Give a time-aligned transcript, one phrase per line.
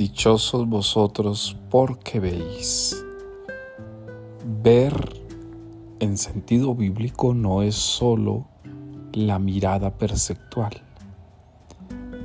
[0.00, 3.04] Dichosos vosotros porque veis.
[4.62, 4.94] Ver
[5.98, 8.46] en sentido bíblico no es solo
[9.12, 10.72] la mirada perceptual.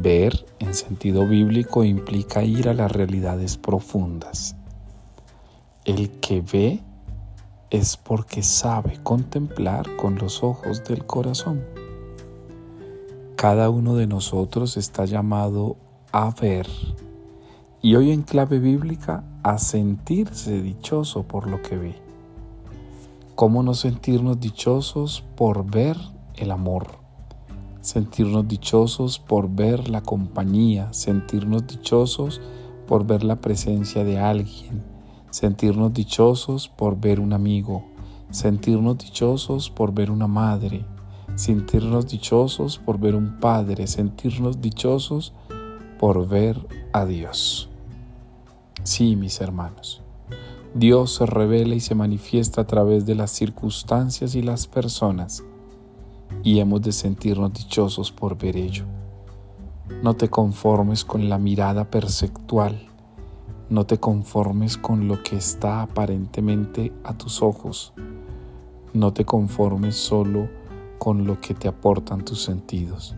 [0.00, 4.56] Ver en sentido bíblico implica ir a las realidades profundas.
[5.84, 6.80] El que ve
[7.68, 11.62] es porque sabe contemplar con los ojos del corazón.
[13.36, 15.76] Cada uno de nosotros está llamado
[16.12, 16.66] a ver
[17.80, 21.94] y hoy en clave bíblica a sentirse dichoso por lo que ve.
[23.34, 25.96] ¿Cómo no sentirnos dichosos por ver
[26.34, 26.98] el amor?
[27.80, 32.40] Sentirnos dichosos por ver la compañía, sentirnos dichosos
[32.88, 34.82] por ver la presencia de alguien,
[35.30, 37.84] sentirnos dichosos por ver un amigo,
[38.30, 40.84] sentirnos dichosos por ver una madre,
[41.36, 45.32] sentirnos dichosos por ver un padre, sentirnos dichosos
[45.98, 47.68] por ver a Dios.
[48.84, 50.00] Sí, mis hermanos,
[50.74, 55.42] Dios se revela y se manifiesta a través de las circunstancias y las personas,
[56.42, 58.84] y hemos de sentirnos dichosos por ver ello.
[60.02, 62.86] No te conformes con la mirada perceptual,
[63.68, 67.92] no te conformes con lo que está aparentemente a tus ojos,
[68.92, 70.48] no te conformes solo
[70.98, 73.14] con lo que te aportan tus sentidos.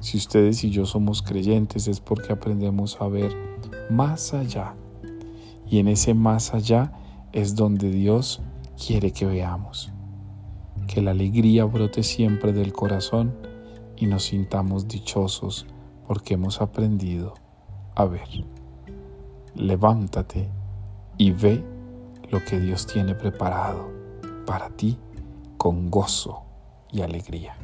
[0.00, 3.32] Si ustedes y yo somos creyentes es porque aprendemos a ver
[3.90, 4.74] más allá.
[5.68, 6.92] Y en ese más allá
[7.32, 8.40] es donde Dios
[8.84, 9.90] quiere que veamos.
[10.86, 13.34] Que la alegría brote siempre del corazón
[13.96, 15.66] y nos sintamos dichosos
[16.06, 17.34] porque hemos aprendido
[17.94, 18.28] a ver.
[19.54, 20.48] Levántate
[21.18, 21.64] y ve
[22.30, 23.90] lo que Dios tiene preparado
[24.44, 24.98] para ti
[25.56, 26.42] con gozo
[26.92, 27.56] y alegría.